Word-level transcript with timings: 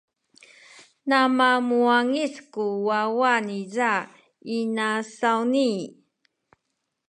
na 1.09 1.19
muwangic 1.67 2.33
ku 2.53 2.63
wawa 2.87 3.33
niza 3.47 3.91
inasawni. 4.57 5.71